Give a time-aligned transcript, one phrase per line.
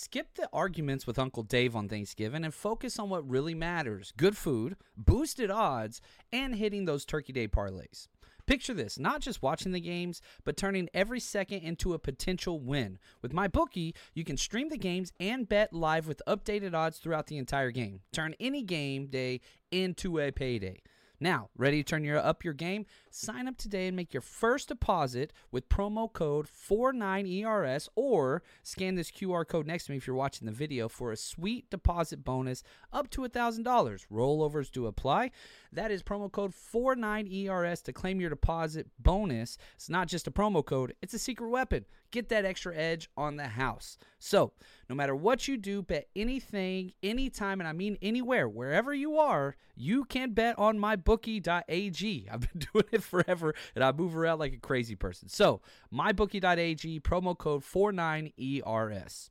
[0.00, 4.36] Skip the arguments with Uncle Dave on Thanksgiving and focus on what really matters good
[4.36, 6.00] food, boosted odds,
[6.32, 8.06] and hitting those Turkey Day parlays.
[8.46, 13.00] Picture this not just watching the games, but turning every second into a potential win.
[13.22, 17.26] With my bookie, you can stream the games and bet live with updated odds throughout
[17.26, 17.98] the entire game.
[18.12, 19.40] Turn any game day
[19.72, 20.80] into a payday.
[21.20, 22.86] Now, ready to turn your up your game?
[23.10, 29.10] Sign up today and make your first deposit with promo code 49ERS or scan this
[29.10, 32.62] QR code next to me if you're watching the video for a sweet deposit bonus
[32.92, 33.64] up to $1,000.
[34.12, 35.32] Rollovers do apply.
[35.72, 39.58] That is promo code 49ERS to claim your deposit bonus.
[39.74, 41.84] It's not just a promo code, it's a secret weapon.
[42.12, 43.98] Get that extra edge on the house.
[44.20, 44.52] So,
[44.88, 49.54] no matter what you do, bet anything, anytime, and I mean anywhere, wherever you are,
[49.76, 52.28] you can bet on mybookie.ag.
[52.32, 55.28] I've been doing it forever and I move around like a crazy person.
[55.28, 55.60] So,
[55.92, 59.30] mybookie.ag, promo code 49ERS.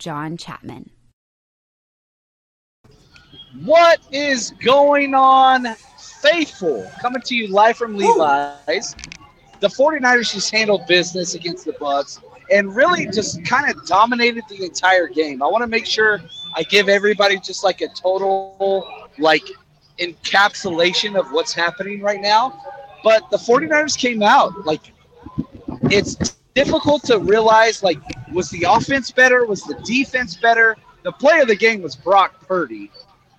[0.00, 0.90] John Chapman.
[3.62, 5.66] What is going on,
[6.22, 6.90] faithful?
[7.00, 8.96] Coming to you live from Levi's.
[9.60, 12.18] The 49ers just handled business against the Bucks
[12.50, 15.42] and really just kind of dominated the entire game.
[15.42, 16.20] I want to make sure
[16.56, 19.44] I give everybody just like a total like
[19.98, 22.58] encapsulation of what's happening right now.
[23.04, 24.92] But the 49ers came out like
[25.84, 26.14] it's
[26.54, 27.98] difficult to realize like
[28.32, 29.44] was the offense better?
[29.44, 30.76] Was the defense better?
[31.02, 32.90] The play of the game was brock purdy.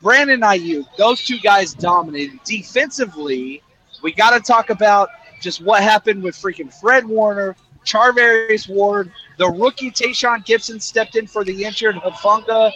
[0.01, 2.39] Brandon Aiyuk those two guys dominated.
[2.43, 3.61] Defensively
[4.01, 5.09] we got to talk about
[5.41, 11.25] just what happened with freaking fred warner charvarius ward the rookie Tashaun Gipson stepped in
[11.27, 12.71] for the injured Hufanga.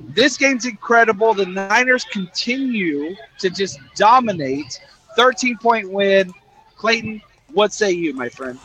[0.00, 1.34] this game's incredible.
[1.34, 4.80] The niners continue to just dominate.
[5.16, 6.32] 13 point win.
[6.76, 7.20] Clayton
[7.52, 8.58] what say you my friend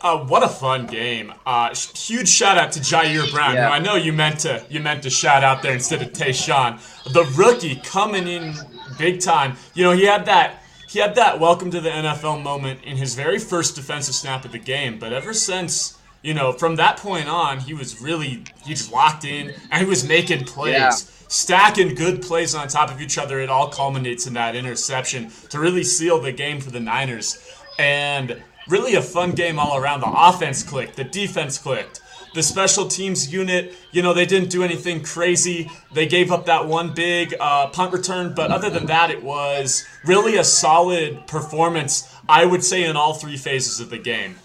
[0.00, 1.32] uh, what a fun game!
[1.44, 3.70] Uh, sh- huge shout out to Ji'Ayir Brown, Yeah.
[3.70, 6.78] I know you meant to you meant to shout out there instead of Tashaun,
[7.12, 8.54] the rookie coming in
[8.98, 9.56] big time.
[9.74, 13.14] You know he had that he had that welcome to the NFL moment in his
[13.14, 17.28] very first defensive snap of the game, but ever since you know from that point
[17.28, 20.74] on, he was really he just locked in and he was making plays.
[20.74, 20.90] Yeah.
[21.28, 25.58] Stacking good plays on top of each other, it all culminates in that interception to
[25.58, 27.36] really seal the game for the Niners.
[27.80, 30.00] And really a fun game all around.
[30.00, 32.00] The offense clicked, the defense clicked.
[32.34, 35.70] The special teams unit, you know, they didn't do anything crazy.
[35.94, 39.86] They gave up that one big uh, punt return, but other than that, it was
[40.04, 44.36] really a solid performance, I would say, in all three phases of the game.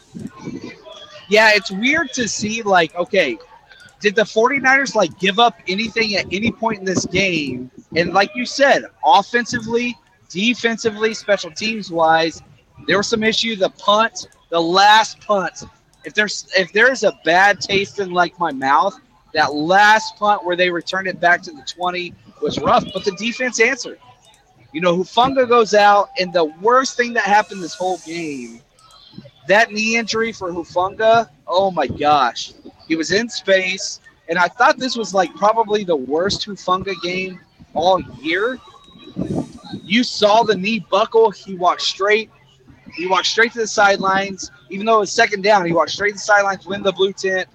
[1.27, 3.37] Yeah, it's weird to see, like, okay,
[3.99, 7.69] did the 49ers, like, give up anything at any point in this game?
[7.95, 9.97] And like you said, offensively,
[10.29, 12.41] defensively, special teams wise,
[12.87, 13.59] there were some issues.
[13.59, 15.63] The punt, the last punt,
[16.03, 18.99] if there's if there's a bad taste in like my mouth,
[19.33, 23.11] that last punt where they returned it back to the 20 was rough, but the
[23.11, 23.99] defense answered.
[24.73, 28.61] You know, Hufanga goes out, and the worst thing that happened this whole game,
[29.47, 32.53] that knee injury for Hufanga, oh my gosh.
[32.87, 33.99] He was in space,
[34.29, 37.39] and I thought this was like probably the worst Hufanga game
[37.73, 38.59] all year.
[39.83, 41.31] You saw the knee buckle.
[41.31, 42.29] He walked straight.
[42.95, 44.51] He walked straight to the sidelines.
[44.69, 47.13] Even though it was second down, he walked straight to the sidelines, win the blue
[47.13, 47.47] tent.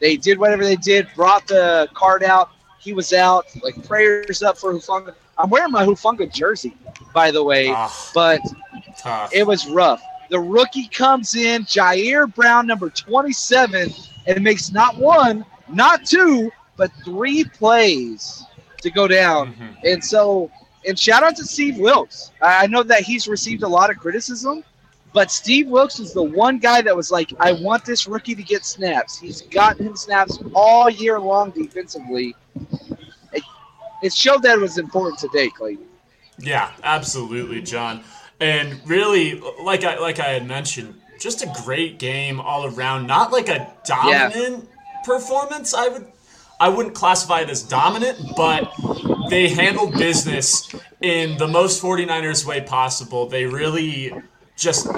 [0.00, 2.50] They did whatever they did, brought the card out.
[2.78, 3.46] He was out.
[3.62, 5.14] Like prayers up for Hufanga.
[5.38, 6.76] I'm wearing my Hufanga jersey,
[7.12, 8.40] by the way, Ah, but
[8.98, 9.34] tough.
[9.34, 10.02] it was rough.
[10.30, 13.92] The rookie comes in, Ji'Ayir Brown, number 27,
[14.26, 18.44] and makes not one, not two, but three plays
[18.82, 19.54] to go down.
[19.54, 19.92] Mhm.
[19.92, 20.50] And so,
[20.86, 22.30] and shout out to Steve Wilks.
[22.40, 24.62] I know that he's received a lot of criticism,
[25.14, 28.42] but Steve Wilks is the one guy that was like, I want this rookie to
[28.42, 29.16] get snaps.
[29.16, 32.34] He's gotten him snaps all year long defensively.
[33.32, 33.44] It,
[34.02, 35.86] it showed that it was important today, Clayton.
[36.40, 38.02] Yeah, absolutely, John.
[38.40, 43.06] And really, like I like I had mentioned, just a great game all around.
[43.06, 44.68] Not like a dominant
[45.04, 45.74] performance.
[45.74, 46.06] I would
[46.58, 48.72] I wouldn't classify it as dominant, but
[49.30, 53.28] they handled business in the most 49ers way possible.
[53.28, 54.12] They really
[54.56, 54.88] just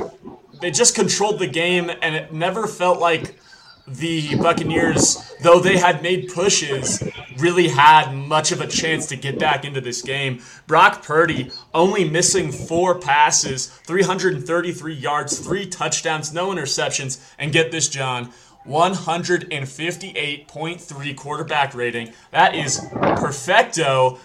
[0.61, 3.39] they just controlled the game and it never felt like
[3.87, 7.03] the Buccaneers, though they had made pushes,
[7.39, 10.43] really had much of a chance to get back into this game.
[10.67, 17.89] Brock Purdy only missing four passes, 333 yards, three touchdowns, no interceptions, and get this,
[17.89, 18.33] John.
[18.67, 22.13] 158.3 quarterback rating.
[22.33, 22.85] That is
[23.17, 24.19] perfecto.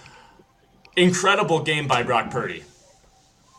[0.95, 2.63] Incredible game by Brock Purdy.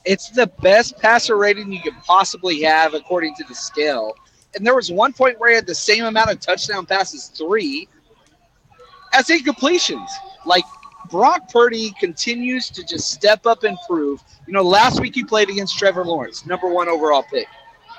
[0.05, 4.15] It's the best passer rating you could possibly have according to the scale.
[4.55, 7.89] And there was one point where he had the same amount of touchdown passes, three,
[9.13, 10.09] as incompletions.
[10.45, 10.65] Like
[11.11, 14.23] Brock Purdy continues to just step up and prove.
[14.47, 17.47] You know, last week he played against Trevor Lawrence, number one overall pick.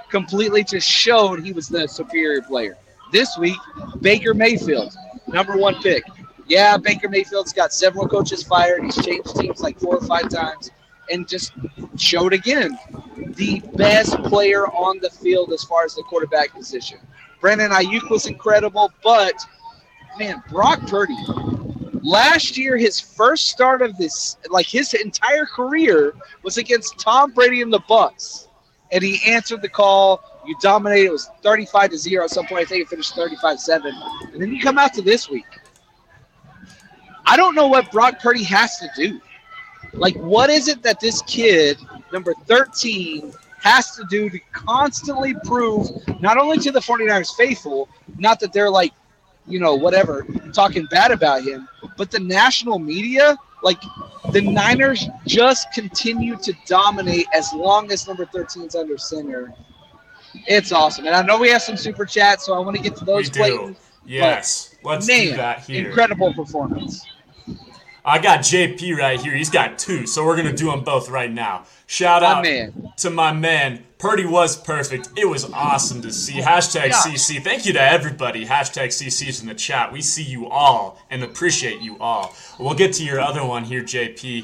[0.09, 2.77] Completely just showed he was the superior player.
[3.11, 3.57] This week,
[4.01, 4.93] Baker Mayfield,
[5.27, 6.03] number one pick.
[6.47, 8.83] Yeah, Baker Mayfield's got several coaches fired.
[8.83, 10.71] He's changed teams like four or five times
[11.09, 11.53] and just
[11.97, 12.77] showed again
[13.35, 16.99] the best player on the field as far as the quarterback position.
[17.41, 19.33] Brandon Aiyuk was incredible, but
[20.17, 21.17] man, Brock Purdy.
[22.01, 26.13] Last year, his first start of this, like his entire career,
[26.43, 28.47] was against Tom Brady and the Bucks,
[28.91, 30.21] and he answered the call.
[30.45, 31.05] You dominated.
[31.05, 32.25] It was thirty-five to zero.
[32.25, 33.93] At some point, I think it finished thirty-five-seven,
[34.33, 35.45] and then you come out to this week.
[37.25, 39.21] I don't know what Brock Purdy has to do.
[39.93, 41.77] Like, what is it that this kid,
[42.11, 45.87] number 13, has to do to constantly prove
[46.19, 47.87] not only to the 49ers faithful,
[48.17, 48.91] not that they're like,
[49.47, 51.67] you know, whatever, talking bad about him,
[51.97, 53.81] but the national media, like,
[54.31, 59.53] the Niners just continue to dominate as long as number 13 is under center.
[60.47, 61.05] It's awesome.
[61.05, 63.29] And I know we have some super chats, so I want to get to those.
[63.29, 63.75] Clayton.
[64.05, 64.75] Yes.
[64.83, 65.87] Let's Man, do that here.
[65.87, 67.05] incredible performance.
[68.05, 69.33] I got JP right here.
[69.33, 71.63] He's got two, so we're gonna do them both right now.
[71.87, 72.93] Shout My out man.
[72.97, 73.83] to my man.
[73.97, 75.09] Purdy was perfect.
[75.15, 76.33] It was awesome to see.
[76.41, 77.01] Hashtag Yeah.
[77.01, 77.39] CC.
[77.41, 78.45] Thank you to everybody.
[78.45, 79.93] Hashtag CC's in the chat.
[79.93, 82.35] We see you all and appreciate you all.
[82.59, 84.43] We'll get to your other one here, JP.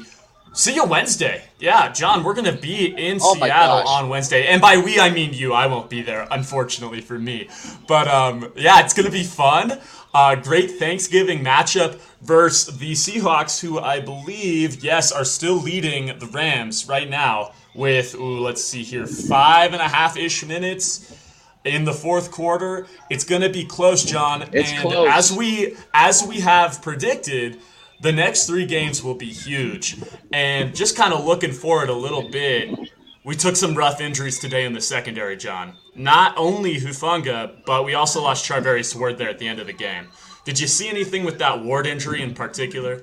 [0.52, 1.44] See you Wednesday.
[1.60, 5.32] Yeah, John, we're gonna be in Oh Seattle on Wednesday, and by we I mean
[5.32, 5.52] you.
[5.52, 7.48] I won't be there, unfortunately for me.
[7.86, 9.78] But um, yeah, it's gonna be fun.
[10.12, 16.26] Uh, great Thanksgiving matchup versus the Seahawks, who I believe, yes, are still leading the
[16.26, 21.16] Rams right now with, ooh, let's see here, five and a half ish minutes
[21.64, 22.86] in the fourth quarter.
[23.08, 24.48] It's gonna be close, John.
[24.52, 25.08] It's and close.
[25.10, 27.60] as we as we have predicted,
[28.00, 29.96] the next three games will be huge.
[30.32, 32.76] And just kind of looking forward a little bit,
[33.24, 35.74] we took some rough injuries today in the secondary, John.
[35.94, 39.72] Not only Hufanga, but we also lost Charvarius Ward there at the end of the
[39.72, 40.08] game.
[40.44, 43.02] Did you see anything with that Ward injury in particular?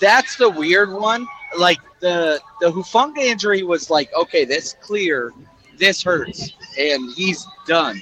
[0.00, 1.26] that's the weird one.
[1.58, 5.32] Like the the Hufanga injury was like, okay, that's clear.
[5.78, 8.00] This hurts, and he's done.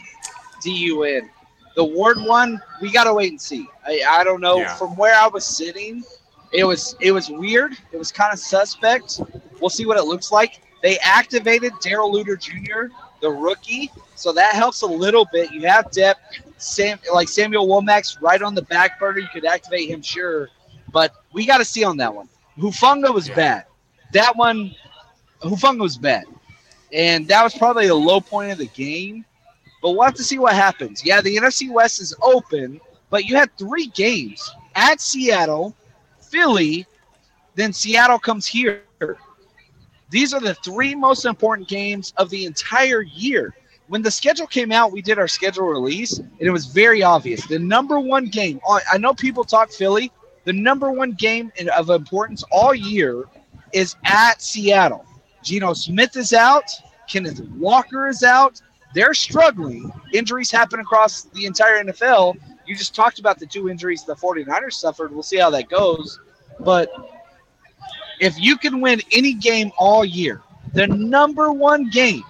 [0.62, 1.28] D-U-N.
[1.76, 3.66] The Ward one, we gotta wait and see.
[3.86, 4.58] I, I don't know.
[4.58, 4.74] Yeah.
[4.76, 6.04] From where I was sitting,
[6.52, 7.76] it was it was weird.
[7.92, 9.20] It was kind of suspect.
[9.60, 10.62] We'll see what it looks like.
[10.82, 12.94] They activated Darrell Luter Jr.,
[13.24, 15.52] the rookie, so that helps a little bit.
[15.52, 16.20] You have depth.
[16.58, 19.20] Sam, like Samuel Womack's right on the back burner.
[19.20, 20.50] You could activate him, sure,
[20.92, 22.28] but we got to see on that one.
[22.58, 23.34] Hufanga was Yeah.
[23.36, 23.64] bad.
[24.12, 24.74] That one,
[25.42, 26.24] Hufanga was bad,
[26.92, 29.24] and that was probably the low point of the game.
[29.82, 31.04] but we'll have to see what happens.
[31.04, 35.74] Yeah, the NFC West is open, but you had three games at Seattle,
[36.22, 36.86] Philly,
[37.54, 38.82] then Seattle comes here.
[40.10, 43.54] These are the three most important games of the entire year.
[43.88, 47.46] When the schedule came out, we did our schedule release, and it was very obvious.
[47.46, 50.10] The number one game, oh, I know people talk Philly,
[50.44, 53.24] the number one game of importance all year
[53.72, 55.04] is at Seattle.
[55.42, 56.64] Geno Smith is out,
[57.08, 58.60] Kenneth Walker is out.
[58.94, 59.92] They're struggling.
[60.12, 62.36] Injuries happen across the entire NFL.
[62.66, 65.12] You just talked about the two injuries the 49ers suffered.
[65.12, 66.20] We'll see how that goes.
[66.60, 66.90] But
[68.20, 70.42] if you can win any game all year,
[70.72, 72.24] the number one game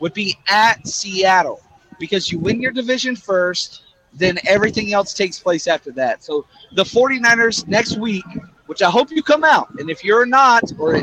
[0.00, 1.60] would be at Seattle
[1.98, 3.82] because you win your division first,
[4.14, 6.22] then everything else takes place after that.
[6.22, 8.24] So the 49ers next week,
[8.66, 10.94] which I hope you come out, and if you're not, or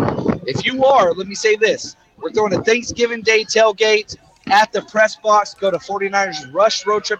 [0.48, 4.16] if you are, let me say this we're throwing a Thanksgiving Day tailgate
[4.48, 5.54] at the press box.
[5.54, 7.20] Go to 49ers Rush Road Trip.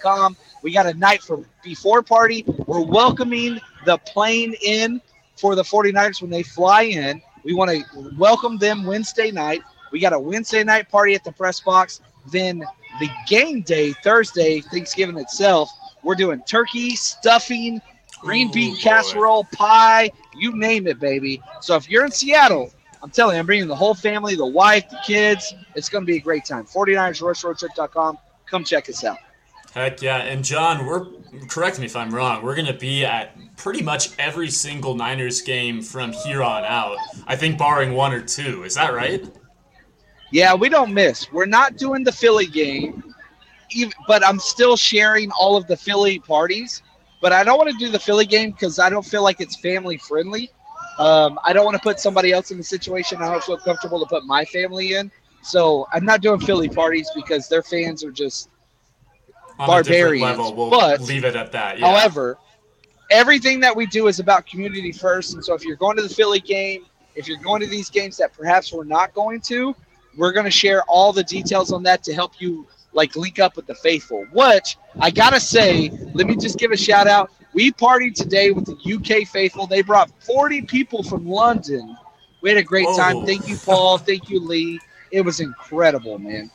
[0.00, 0.36] Com.
[0.62, 2.44] We got a night for before party.
[2.66, 5.00] We're welcoming the plane in
[5.36, 7.20] for the 49ers when they fly in.
[7.44, 9.62] We want to welcome them Wednesday night.
[9.90, 12.00] We got a Wednesday night party at the press box.
[12.30, 12.62] Then
[13.00, 15.70] the game day, Thursday, Thanksgiving itself,
[16.04, 17.80] we're doing turkey, stuffing,
[18.20, 18.80] green Ooh, bean boy.
[18.80, 21.42] casserole, pie, you name it, baby.
[21.60, 22.70] So if you're in Seattle,
[23.02, 25.54] I'm telling you, I'm bringing the whole family, the wife, the kids.
[25.74, 26.66] It's going to be a great time.
[26.66, 28.18] 49ersrushroadtrip.com.
[28.46, 29.18] Come check us out.
[29.74, 30.18] Heck yeah.
[30.18, 31.06] And John, we're
[31.48, 32.42] correct me if I'm wrong.
[32.42, 36.98] We're gonna be at pretty much every single Niners game from here on out.
[37.26, 38.64] I think barring one or two.
[38.64, 39.24] Is that right?
[40.30, 41.30] Yeah, we don't miss.
[41.32, 43.02] We're not doing the Philly game,
[44.06, 46.82] but I'm still sharing all of the Philly parties.
[47.22, 49.56] But I don't want to do the Philly game because I don't feel like it's
[49.60, 50.50] family friendly.
[50.98, 54.00] Um, I don't want to put somebody else in the situation I don't feel comfortable
[54.00, 55.10] to put my family in.
[55.42, 58.48] So I'm not doing Philly parties because their fans are just
[59.66, 60.38] barbarians.
[60.38, 61.78] level, we'll but leave it at that.
[61.78, 61.90] Yeah.
[61.90, 62.38] However,
[63.10, 65.34] everything that we do is about community first.
[65.34, 68.16] And so if you're going to the Philly game, if you're going to these games
[68.16, 69.74] that perhaps we're not going to,
[70.16, 73.56] we're going to share all the details on that to help you like link up
[73.56, 74.26] with the faithful.
[74.32, 77.30] Which I gotta say, let me just give a shout out.
[77.54, 79.66] We partied today with the UK faithful.
[79.66, 81.96] They brought 40 people from London.
[82.40, 83.18] We had a great time.
[83.18, 83.26] Oh.
[83.26, 83.98] Thank you, Paul.
[83.98, 84.80] Thank you, Lee.
[85.10, 86.50] It was incredible, man.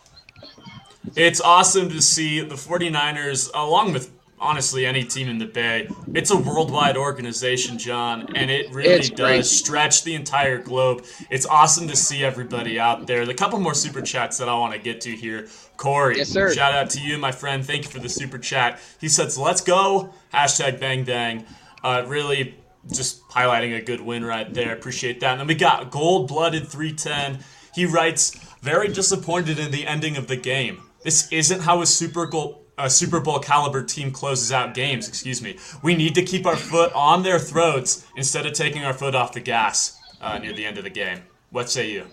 [1.15, 5.89] It's awesome to see the 49ers, along with honestly any team in the Bay.
[6.13, 9.45] It's a worldwide organization, John, and it really It's does great.
[9.45, 11.05] stretch the entire globe.
[11.31, 13.25] It's awesome to see everybody out there.
[13.25, 15.47] The couple more super chats that I want to get to here.
[15.77, 16.53] Corey, Yes, sir.
[16.53, 17.65] shout out to you, my friend.
[17.65, 18.79] Thank you for the super chat.
[19.01, 20.13] He says, let's go.
[20.33, 21.45] Hashtag bang dang.
[21.83, 22.55] Uh, really
[22.93, 24.73] just highlighting a good win right there.
[24.73, 25.31] Appreciate that.
[25.31, 27.39] And then we got Gold Blooded 310.
[27.73, 30.81] He writes, very disappointed in the ending of the game.
[31.03, 35.41] This isn't how a Super Bowl a Super Bowl caliber team closes out games, excuse
[35.41, 35.57] me.
[35.81, 39.33] We need to keep our foot on their throats instead of taking our foot off
[39.33, 41.23] the gas uh, near the end of the game.
[41.49, 42.05] What say you?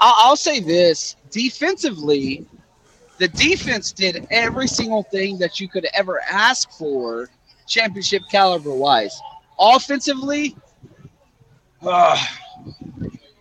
[0.00, 2.46] I'll, say this defensively,
[3.18, 7.28] the defense did every single thing that you could ever ask for,
[7.66, 9.20] championship caliber wise.
[9.58, 10.56] Offensively,
[11.82, 12.18] uh,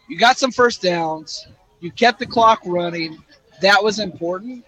[0.08, 1.48] you got some first downs,
[1.80, 3.24] you kept the clock running.
[3.62, 4.66] That was important.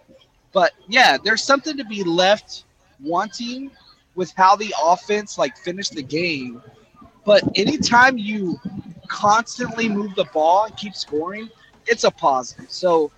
[0.51, 2.65] But yeah, there's something to be left
[2.99, 3.71] wanting
[4.15, 6.61] with how the offense like finished the game,
[7.25, 8.59] but anytime you
[9.07, 11.49] constantly move the ball and keep scoring,
[11.87, 12.69] it's a positive.
[12.69, 13.11] So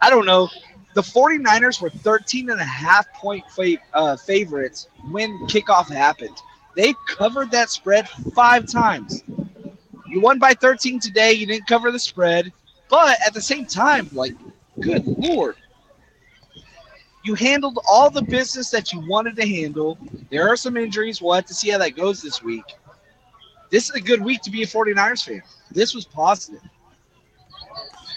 [0.00, 0.48] I don't know.
[0.94, 3.44] The 49ers were 13 and a half point
[3.94, 6.36] uh, favorites when kickoff happened.
[6.74, 9.22] They covered that spread five times.
[10.06, 11.32] You won by 13 today.
[11.32, 12.52] You didn't cover the spread.
[12.88, 14.34] But at the same time, like,
[14.80, 15.56] good Lord.
[17.24, 19.98] You handled all the business that you wanted to handle.
[20.30, 21.20] There are some injuries.
[21.20, 22.64] We'll have to see how that goes this week.
[23.70, 25.42] This is a good week to be a 49ers fan.
[25.70, 26.62] This was positive.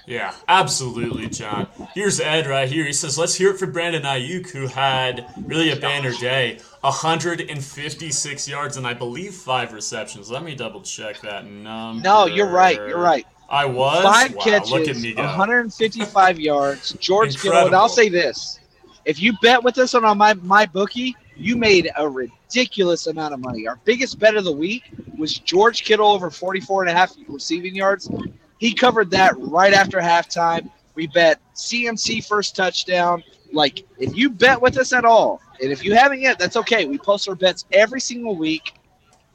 [0.08, 1.68] Yeah, absolutely, John.
[1.94, 2.86] Here's Ed right here.
[2.86, 6.60] He says, let's hear it for Brandon Aiyuk, who had really a banner day.
[6.82, 10.32] 156 yards and I believe five receptions.
[10.32, 12.02] Let me double check that number.
[12.02, 12.78] No, you're right.
[12.78, 13.28] You're right.
[13.52, 14.02] I was?
[14.02, 15.24] Five wow, catches, look at me go.
[15.24, 16.94] 155 yards.
[16.94, 18.60] George Kittle, and I'll say this.
[19.04, 23.42] If you bet with us on my, my bookie, you made a ridiculous amount of
[23.42, 23.68] money.
[23.68, 24.84] Our biggest bet of the week
[25.18, 28.10] was George Kittle over 44 and a half receiving yards.
[28.58, 30.70] He covered that right after halftime.
[30.96, 33.22] We bet CMC first touchdown.
[33.52, 36.86] Like, if you bet with us at all, and if you haven't yet, that's okay.
[36.86, 38.76] We post our bets every single week.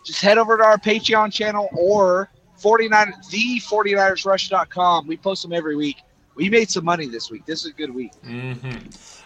[0.06, 2.30] Just head over to our Patreon channel or
[2.70, 5.06] 49 the 49ersrush.com.
[5.06, 5.98] We post them every week.
[6.34, 7.46] We made some money this week.
[7.46, 8.12] This is a good week.
[8.24, 8.52] hmm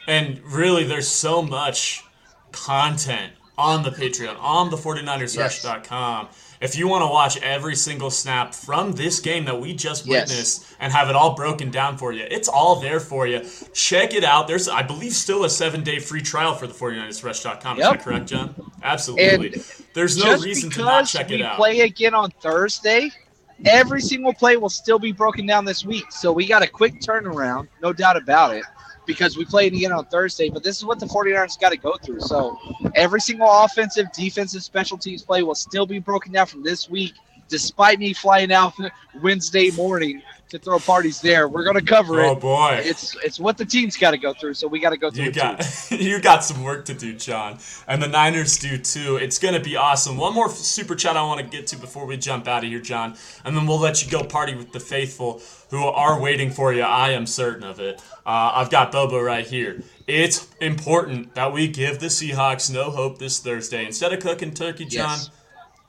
[0.06, 2.04] And really, there's so much
[2.52, 6.28] content on the Patreon, on the 49ersrush.com.
[6.60, 10.28] If you want to watch every single snap from this game that we just Yes.
[10.28, 13.40] witnessed and have it all broken down for you, it's all there for you.
[13.72, 14.48] Check it out.
[14.48, 17.78] There's, I believe, still a seven day free trial for the 49ersrush.com.
[17.80, 18.54] Is that correct, John?
[18.82, 19.54] Absolutely.
[19.54, 21.56] And There's no reason to not check it out.
[21.56, 23.10] play again on Thursday,
[23.64, 26.10] every single play will still be broken down this week.
[26.10, 28.64] So we got a quick turnaround, no doubt about it,
[29.06, 30.48] because we played again on Thursday.
[30.50, 32.20] But this is what the 49ers got to go through.
[32.20, 32.58] So
[32.94, 37.14] every single offensive, defensive, special teams play will still be broken down from this week,
[37.48, 38.74] despite me flying out
[39.22, 41.48] Wednesday morning to throw parties there.
[41.48, 42.28] We're going to cover Oh, it.
[42.30, 42.80] Oh boy.
[42.84, 45.24] It's it's what the team's got to go through, so we got to go through
[45.24, 49.16] You got you got some work to do, John, and the Niners do too.
[49.16, 50.16] It's gonna be awesome.
[50.16, 52.80] One more super chat I want to get to before we jump out of here,
[52.80, 56.72] John, and then we'll let you go party with the faithful who are waiting for
[56.72, 56.82] you.
[56.82, 58.02] I am certain of it.
[58.26, 59.82] Uh, I've got Bobo right here.
[60.06, 63.86] It's important that we give the Seahawks no hope this Thursday.
[63.86, 65.30] Instead of cooking turkey, John, Yes.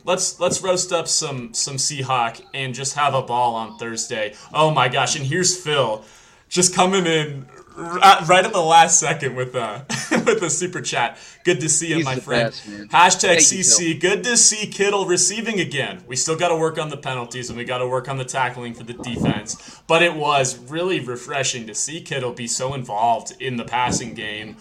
[0.06, 4.36] Let's let's roast up some some Seahawk and just have a ball on Thursday.
[4.54, 5.16] Oh my gosh!
[5.16, 6.04] And here's Phil,
[6.50, 7.46] just coming in
[7.78, 9.82] right at the last second with uh
[10.12, 11.18] with the super chat.
[11.44, 12.50] Good to see you, He's my friend.
[12.50, 12.68] best.
[12.90, 14.00] Hashtag Thank you, CC.
[14.00, 16.04] Good to see Kittle receiving again.
[16.08, 18.26] We still got to work on the penalties and we got to work on the
[18.26, 19.82] tackling for the defense.
[19.88, 24.58] But it was really refreshing to see Kittle be so involved in the passing game.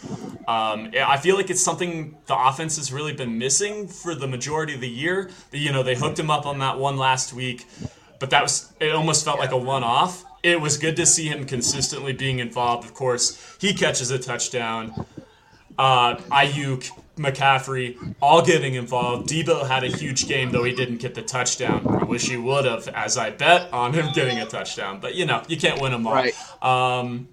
[0.48, 4.74] Um, I feel like it's something the offense has really been missing for the majority
[4.74, 5.30] of the year.
[5.52, 7.66] You know, they hooked him up on that one last week,
[8.18, 8.94] but that was it.
[8.94, 10.24] Almost felt like a one-off.
[10.42, 12.84] It was good to see him consistently being involved.
[12.84, 15.06] Of course, he catches a touchdown
[15.80, 19.28] uh, Aiyuk, McCaffrey, all getting involved.
[19.30, 21.86] Debo had a huge game, though he didn't get the touchdown.
[21.88, 25.00] I wish he would have, as I bet on him getting a touchdown.
[25.00, 26.12] But you know, you can't win them all.
[26.12, 26.34] Right.
[26.62, 27.28] Um,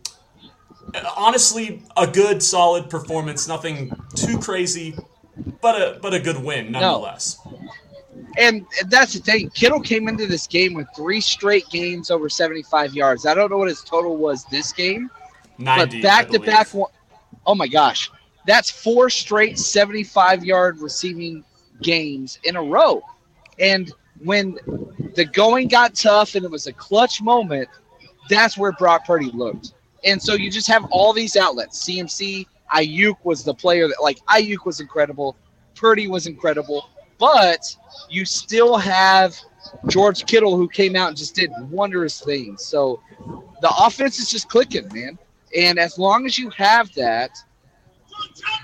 [1.17, 3.49] honestly, a good, solid performance.
[3.49, 4.95] Nothing too crazy,
[5.61, 7.39] but a but a good win nonetheless.
[8.37, 9.49] And that's the thing.
[9.49, 13.25] Kittle came into this game with three straight games over 75 yards.
[13.25, 15.09] I don't know what his total was this game,
[15.57, 16.91] Ninety, but back to back one
[17.47, 18.11] oh my gosh.
[18.45, 21.43] That's four straight 75 yard receiving
[21.81, 23.01] games in a row.
[23.59, 23.91] And
[24.23, 24.57] when
[25.15, 27.67] the going got tough and it was a clutch moment,
[28.29, 29.73] that's where Brock Purdy looked.
[30.03, 31.83] And so you just have all these outlets.
[31.83, 35.35] CMC, Aiyuk was the player that like Aiyuk was incredible,
[35.75, 37.63] Purdy was incredible, but
[38.09, 39.35] you still have
[39.87, 42.63] George Kittle who came out and just did wondrous things.
[42.63, 43.01] So
[43.61, 45.17] the offense is just clicking, man.
[45.55, 47.31] And as long as you have that,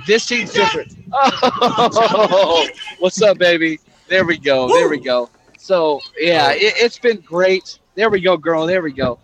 [0.08, 0.96] this team's different.
[1.16, 3.80] Oh, what's up, baby?
[4.08, 4.68] There we go.
[4.68, 5.30] There we go.
[5.58, 7.80] So yeah, it, it's been great.
[7.96, 8.66] There we go, girl.
[8.66, 9.20] There we go.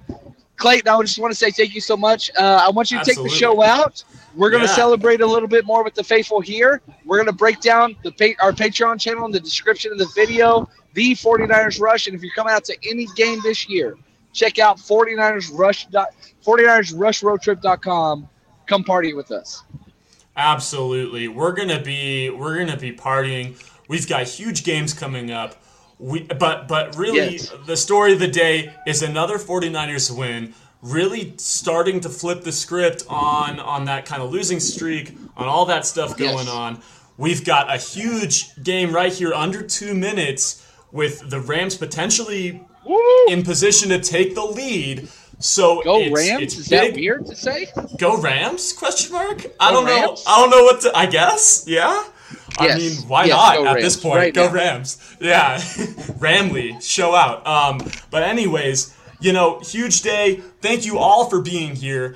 [0.60, 2.30] Clayton, I just want to say thank you so much.
[2.38, 4.04] Uh, I want you to take the show out.
[4.36, 4.76] We're going to Yeah.
[4.76, 6.82] celebrate a little bit more with the faithful here.
[7.06, 10.08] We're going to break down the pa- our Patreon channel in the description of the
[10.16, 12.06] video, the 49ers Rush.
[12.08, 13.96] And if you're coming out to any game this year,
[14.34, 15.88] check out 49ers Rush.
[16.46, 18.30] 49ers Rush Road Trip.com.
[18.68, 19.64] Come party with us.
[20.38, 21.28] Absolutely.
[21.28, 23.62] We're gonna be we're gonna be partying.
[23.88, 25.56] We've got huge games coming up.
[26.00, 27.52] We but but really Yes.
[27.68, 30.54] the story of the day is another 49ers win.
[30.82, 35.66] Really starting to flip the script on on that kind of losing streak, on all
[35.66, 36.50] that stuff going Yes.
[36.50, 36.82] on.
[37.18, 40.62] we've got a huge game right here under two minutes
[40.94, 42.62] with the Rams potentially
[43.28, 45.10] in position to take the lead.
[45.38, 46.42] So Go it's, Rams?
[46.44, 46.94] It's Is big.
[46.94, 47.68] that weird to say?
[47.98, 48.72] Go Rams?
[48.72, 49.46] Question mark.
[49.60, 50.16] I don't know.
[50.26, 50.98] I don't know what to.
[50.98, 51.66] I guess.
[51.68, 52.04] Yeah.
[52.58, 52.78] I Yes.
[52.78, 53.82] mean, why Yes, not at Rams.
[53.84, 54.16] this point?
[54.18, 54.54] Right go now.
[54.54, 54.98] Rams.
[55.20, 55.58] Yeah.
[56.20, 57.46] Ramley, show out.
[57.46, 60.42] Um, but anyways, you know, huge day.
[60.62, 62.16] Thank you all for being here.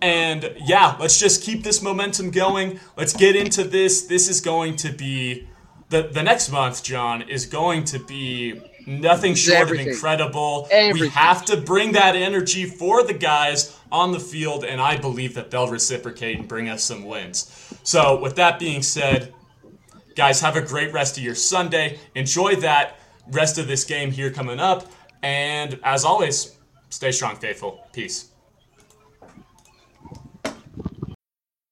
[0.00, 2.78] And yeah, let's just keep this momentum going.
[2.96, 4.02] Let's get into this.
[4.02, 5.48] This is going to be
[5.90, 9.88] the the next month, John, is going to be nothing short everything.
[9.88, 10.68] of incredible.
[10.70, 15.34] We have to bring that energy for the guys on the field, and I believe
[15.34, 17.50] that they'll reciprocate and bring us some wins.
[17.82, 19.34] So, with that being said,
[20.18, 21.96] guys, have a great rest of your Sunday.
[22.16, 24.90] Enjoy that rest of this game here coming up.
[25.22, 26.58] And as always,
[26.90, 27.86] stay strong, faithful.
[27.92, 28.32] Peace.